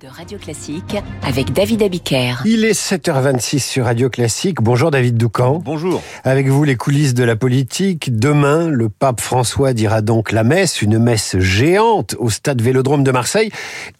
de 0.00 0.06
Radio 0.06 0.38
Classique 0.38 0.96
avec 1.26 1.52
David 1.52 1.82
Abiker. 1.82 2.42
Il 2.44 2.64
est 2.64 2.78
7h26 2.78 3.58
sur 3.58 3.86
Radio 3.86 4.08
Classique. 4.10 4.60
Bonjour 4.60 4.92
David 4.92 5.16
Doucan. 5.16 5.60
Bonjour. 5.64 6.00
Avec 6.22 6.46
vous 6.46 6.62
les 6.62 6.76
coulisses 6.76 7.14
de 7.14 7.24
la 7.24 7.34
politique. 7.34 8.16
Demain, 8.16 8.68
le 8.68 8.88
pape 8.88 9.20
François 9.20 9.72
dira 9.72 10.00
donc 10.00 10.30
la 10.30 10.44
messe, 10.44 10.82
une 10.82 10.98
messe 10.98 11.36
géante 11.38 12.14
au 12.18 12.30
stade 12.30 12.62
Vélodrome 12.62 13.02
de 13.02 13.10
Marseille. 13.10 13.50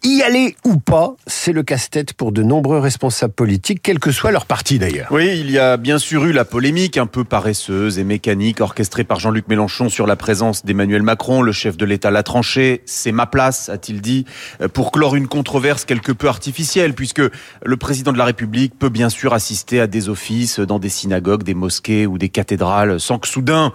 Y 0.05 0.23
aller 0.23 0.55
ou 0.65 0.77
pas, 0.77 1.17
c'est 1.27 1.53
le 1.53 1.65
casse-tête 1.65 2.13
pour 2.13 2.31
de 2.31 2.45
nombreux 2.45 2.79
responsables 2.79 3.35
politiques, 3.35 3.81
quel 3.83 3.99
que 3.99 4.13
soit 4.13 4.31
leur 4.31 4.47
parti 4.47 4.79
d'ailleurs. 4.79 5.09
Oui, 5.11 5.37
il 5.41 5.51
y 5.51 5.59
a 5.59 5.77
bien 5.79 5.99
sûr 5.99 6.25
eu 6.27 6.33
la 6.33 6.45
polémique 6.45 6.97
un 6.97 7.07
peu 7.07 7.25
paresseuse 7.25 7.99
et 7.99 8.05
mécanique 8.05 8.61
orchestrée 8.61 9.05
par 9.05 9.19
Jean-Luc 9.19 9.49
Mélenchon 9.49 9.89
sur 9.89 10.07
la 10.07 10.17
présence 10.17 10.65
d'Emmanuel 10.65 11.03
Macron. 11.03 11.43
Le 11.43 11.53
chef 11.53 11.77
de 11.77 11.85
l'État 11.85 12.11
l'a 12.11 12.23
tranché. 12.23 12.83
C'est 12.87 13.13
ma 13.13 13.27
place, 13.27 13.69
a-t-il 13.69 14.01
dit, 14.01 14.27
pour 14.75 14.93
clore 14.93 15.17
une 15.17 15.27
controverse 15.27 15.72
quelque 15.87 16.13
peu 16.13 16.29
artificielle, 16.29 16.95
puisque 16.95 17.23
le 17.65 17.77
président 17.77 18.13
de 18.13 18.19
la 18.19 18.25
République 18.25 18.79
peut 18.79 18.89
bien 18.89 19.09
sûr 19.09 19.33
assister 19.33 19.81
à 19.81 19.87
des 19.87 20.09
offices 20.09 20.61
dans 20.61 20.79
des 20.79 20.89
synagogues, 20.89 21.43
des 21.43 21.55
mosquées 21.55 22.07
ou 22.07 22.19
des 22.19 22.29
cathédrales, 22.29 23.01
sans 23.01 23.19
que 23.19 23.29
soudain 23.29 23.73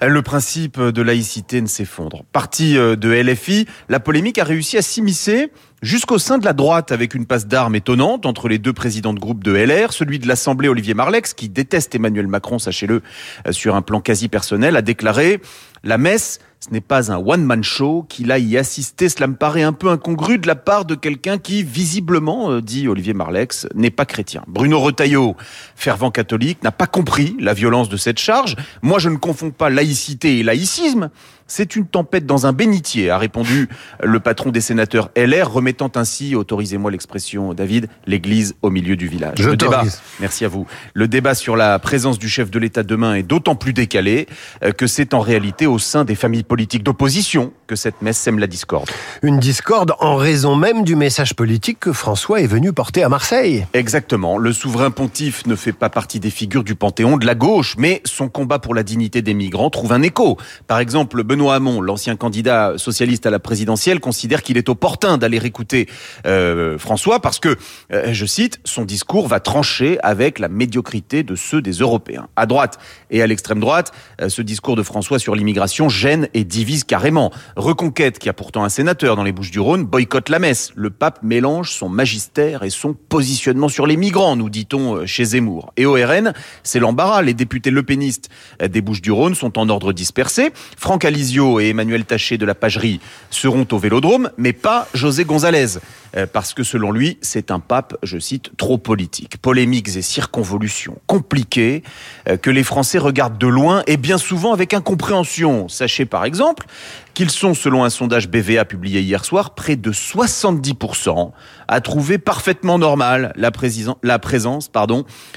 le 0.00 0.22
principe 0.22 0.80
de 0.80 1.02
laïcité 1.02 1.60
ne 1.60 1.66
s'effondre. 1.66 2.24
Parti 2.32 2.76
euh, 2.76 2.96
de 2.96 3.10
LFI, 3.10 3.66
la 3.88 4.00
polémique 4.00 4.38
a 4.38 4.44
réussi 4.44 4.76
à 4.76 4.82
s'immiscer 4.82 5.50
jusqu'au 5.82 6.18
sein 6.18 6.38
de 6.38 6.44
la 6.44 6.52
droite 6.52 6.92
avec 6.92 7.14
une 7.14 7.26
passe 7.26 7.46
d'armes 7.46 7.74
étonnante 7.74 8.26
entre 8.26 8.48
les 8.48 8.58
deux 8.58 8.72
présidents 8.72 9.14
de 9.14 9.20
groupe 9.20 9.42
de 9.42 9.52
LR, 9.52 9.92
celui 9.92 10.18
de 10.18 10.28
l'Assemblée 10.28 10.68
Olivier 10.68 10.94
Marlex, 10.94 11.34
qui 11.34 11.48
déteste 11.48 11.94
Emmanuel 11.94 12.26
Macron, 12.26 12.58
sachez-le, 12.58 13.02
euh, 13.46 13.52
sur 13.52 13.74
un 13.74 13.82
plan 13.82 14.00
quasi 14.00 14.28
personnel, 14.28 14.76
a 14.76 14.82
déclaré 14.82 15.40
la 15.82 15.98
messe 15.98 16.40
ce 16.62 16.74
n'est 16.74 16.82
pas 16.82 17.10
un 17.10 17.16
one-man 17.16 17.64
show, 17.64 18.04
qu'il 18.06 18.30
a 18.30 18.38
y 18.38 18.58
assisté. 18.58 19.08
Cela 19.08 19.28
me 19.28 19.34
paraît 19.34 19.62
un 19.62 19.72
peu 19.72 19.88
incongru 19.88 20.36
de 20.36 20.46
la 20.46 20.56
part 20.56 20.84
de 20.84 20.94
quelqu'un 20.94 21.38
qui, 21.38 21.62
visiblement, 21.62 22.50
euh, 22.50 22.60
dit 22.60 22.86
Olivier 22.86 23.14
Marlex, 23.14 23.66
n'est 23.74 23.90
pas 23.90 24.04
chrétien. 24.04 24.44
Bruno 24.46 24.78
Retailleau, 24.78 25.36
fervent 25.74 26.10
catholique, 26.10 26.62
n'a 26.62 26.70
pas 26.70 26.86
compris 26.86 27.34
la 27.40 27.54
violence 27.54 27.88
de 27.88 27.96
cette 27.96 28.18
charge. 28.18 28.56
Moi, 28.82 28.98
je 28.98 29.08
ne 29.08 29.16
confonds 29.16 29.52
pas 29.52 29.70
laïcité 29.70 30.38
et 30.38 30.42
laïcisme. 30.42 31.08
C'est 31.50 31.74
une 31.74 31.84
tempête 31.84 32.26
dans 32.26 32.46
un 32.46 32.52
bénitier, 32.52 33.10
a 33.10 33.18
répondu 33.18 33.68
le 34.00 34.20
patron 34.20 34.50
des 34.50 34.60
sénateurs 34.60 35.10
LR, 35.16 35.50
remettant 35.50 35.90
ainsi, 35.96 36.36
autorisez-moi 36.36 36.92
l'expression, 36.92 37.54
David, 37.54 37.88
l'église 38.06 38.54
au 38.62 38.70
milieu 38.70 38.94
du 38.94 39.08
village. 39.08 39.34
Je 39.40 39.50
le 39.50 39.56
débat, 39.56 39.82
merci 40.20 40.44
à 40.44 40.48
vous. 40.48 40.68
Le 40.94 41.08
débat 41.08 41.34
sur 41.34 41.56
la 41.56 41.80
présence 41.80 42.20
du 42.20 42.28
chef 42.28 42.52
de 42.52 42.60
l'État 42.60 42.84
demain 42.84 43.14
est 43.16 43.24
d'autant 43.24 43.56
plus 43.56 43.72
décalé 43.72 44.28
euh, 44.62 44.70
que 44.70 44.86
c'est 44.86 45.12
en 45.12 45.18
réalité 45.18 45.66
au 45.66 45.80
sein 45.80 46.04
des 46.04 46.14
familles 46.14 46.44
politiques 46.44 46.84
d'opposition 46.84 47.52
que 47.66 47.74
cette 47.74 48.00
messe 48.00 48.18
sème 48.18 48.38
la 48.38 48.46
discorde. 48.46 48.88
Une 49.22 49.40
discorde 49.40 49.94
en 49.98 50.14
raison 50.14 50.54
même 50.54 50.84
du 50.84 50.94
message 50.94 51.34
politique 51.34 51.80
que 51.80 51.92
François 51.92 52.40
est 52.40 52.46
venu 52.46 52.72
porter 52.72 53.02
à 53.02 53.08
Marseille. 53.08 53.66
Exactement. 53.72 54.38
Le 54.38 54.52
souverain 54.52 54.92
pontife 54.92 55.46
ne 55.46 55.56
fait 55.56 55.72
pas 55.72 55.90
partie 55.90 56.20
des 56.20 56.30
figures 56.30 56.62
du 56.62 56.76
panthéon 56.76 57.16
de 57.16 57.26
la 57.26 57.34
gauche, 57.34 57.74
mais 57.76 58.02
son 58.04 58.28
combat 58.28 58.60
pour 58.60 58.72
la 58.72 58.84
dignité 58.84 59.20
des 59.20 59.34
migrants 59.34 59.70
trouve 59.70 59.92
un 59.92 60.02
écho. 60.02 60.38
Par 60.68 60.78
exemple, 60.78 61.24
Benoît 61.24 61.39
Benoît 61.40 61.54
Hamon, 61.54 61.80
l'ancien 61.80 62.16
candidat 62.16 62.74
socialiste 62.76 63.24
à 63.24 63.30
la 63.30 63.38
présidentielle, 63.38 63.98
considère 63.98 64.42
qu'il 64.42 64.58
est 64.58 64.68
opportun 64.68 65.16
d'aller 65.16 65.38
écouter 65.38 65.88
euh, 66.26 66.76
François 66.76 67.20
parce 67.20 67.38
que, 67.38 67.56
euh, 67.94 68.12
je 68.12 68.26
cite, 68.26 68.60
son 68.64 68.84
discours 68.84 69.26
va 69.26 69.40
trancher 69.40 69.98
avec 70.02 70.38
la 70.38 70.48
médiocrité 70.48 71.22
de 71.22 71.34
ceux 71.34 71.62
des 71.62 71.72
Européens. 71.72 72.28
À 72.36 72.44
droite 72.44 72.78
et 73.10 73.22
à 73.22 73.26
l'extrême 73.26 73.58
droite, 73.58 73.92
euh, 74.20 74.28
ce 74.28 74.42
discours 74.42 74.76
de 74.76 74.82
François 74.82 75.18
sur 75.18 75.34
l'immigration 75.34 75.88
gêne 75.88 76.28
et 76.34 76.44
divise 76.44 76.84
carrément. 76.84 77.32
Reconquête, 77.56 78.18
qui 78.18 78.28
a 78.28 78.34
pourtant 78.34 78.62
un 78.62 78.68
sénateur 78.68 79.16
dans 79.16 79.24
les 79.24 79.32
Bouches-du-Rhône, 79.32 79.84
boycotte 79.84 80.28
la 80.28 80.40
messe. 80.40 80.72
Le 80.74 80.90
pape 80.90 81.22
mélange 81.22 81.72
son 81.72 81.88
magistère 81.88 82.64
et 82.64 82.70
son 82.70 82.92
positionnement 82.92 83.68
sur 83.70 83.86
les 83.86 83.96
migrants, 83.96 84.36
nous 84.36 84.50
dit-on 84.50 84.96
euh, 84.96 85.06
chez 85.06 85.24
Zemmour. 85.24 85.72
Et 85.78 85.86
au 85.86 85.94
RN, 85.94 86.34
c'est 86.64 86.80
l'embarras. 86.80 87.22
Les 87.22 87.32
députés 87.32 87.70
lepénistes 87.70 88.28
des 88.62 88.82
Bouches-du-Rhône 88.82 89.34
sont 89.34 89.58
en 89.58 89.70
ordre 89.70 89.94
dispersé. 89.94 90.50
Franck 90.76 91.06
Et 91.30 91.68
Emmanuel 91.68 92.04
Taché 92.04 92.38
de 92.38 92.44
la 92.44 92.56
Pagerie 92.56 93.00
seront 93.30 93.66
au 93.70 93.78
Vélodrome, 93.78 94.30
mais 94.36 94.52
pas 94.52 94.88
José 94.94 95.24
González, 95.24 95.78
euh, 96.16 96.26
parce 96.26 96.54
que 96.54 96.64
selon 96.64 96.90
lui, 96.90 97.18
c'est 97.20 97.52
un 97.52 97.60
pape, 97.60 97.96
je 98.02 98.18
cite, 98.18 98.50
trop 98.56 98.78
politique. 98.78 99.36
Polémiques 99.40 99.96
et 99.96 100.02
circonvolutions 100.02 100.98
compliquées 101.06 101.84
euh, 102.28 102.36
que 102.36 102.50
les 102.50 102.64
Français 102.64 102.98
regardent 102.98 103.38
de 103.38 103.46
loin 103.46 103.84
et 103.86 103.96
bien 103.96 104.18
souvent 104.18 104.52
avec 104.52 104.74
incompréhension. 104.74 105.68
Sachez 105.68 106.04
par 106.04 106.24
exemple 106.24 106.66
qu'ils 107.14 107.30
sont, 107.30 107.54
selon 107.54 107.84
un 107.84 107.90
sondage 107.90 108.28
BVA 108.28 108.64
publié 108.64 109.00
hier 109.00 109.24
soir, 109.24 109.54
près 109.54 109.76
de 109.76 109.92
70% 109.92 111.30
à 111.68 111.80
trouver 111.80 112.18
parfaitement 112.18 112.78
normal 112.78 113.32
la, 113.36 113.50
présence 113.50 114.70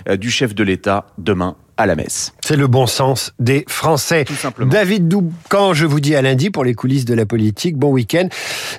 euh, 0.07 0.17
du 0.17 0.31
chef 0.31 0.55
de 0.55 0.63
l'État 0.63 1.05
demain 1.19 1.55
à 1.77 1.85
la 1.85 1.95
messe. 1.95 2.33
C'est 2.41 2.55
le 2.55 2.67
bon 2.67 2.87
sens 2.87 3.33
des 3.39 3.65
Français. 3.67 4.25
Tout 4.25 4.35
simplement. 4.35 4.71
David 4.71 5.07
Doucan, 5.07 5.73
je 5.73 5.85
vous 5.85 5.99
dis 5.99 6.15
à 6.15 6.21
lundi 6.21 6.49
pour 6.49 6.63
les 6.63 6.73
coulisses 6.73 7.05
de 7.05 7.13
la 7.13 7.25
politique. 7.25 7.77
Bon 7.77 7.91
week-end. 7.91 8.27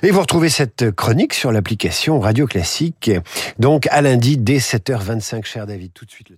Et 0.03 0.11
vous 0.11 0.21
retrouvez 0.21 0.49
cette 0.49 0.91
chronique 0.91 1.33
sur 1.33 1.51
l'application 1.51 2.19
Radio 2.19 2.47
Classique. 2.47 3.11
Donc 3.59 3.87
à 3.91 4.01
lundi 4.01 4.37
dès 4.37 4.57
7h25, 4.57 5.45
cher 5.45 5.67
David. 5.67 5.91
Tout 5.93 6.05
de 6.05 6.11
suite 6.11 6.29
le 6.29 6.37